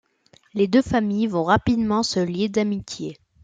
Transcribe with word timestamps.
Les 0.55 0.67
deux 0.67 0.81
familles 0.81 1.27
vont 1.27 1.43
rapidement 1.43 2.01
se 2.01 2.19
lier 2.19 2.49
d'amitié. 2.49 3.19